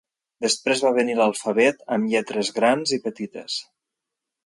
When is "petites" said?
3.09-3.63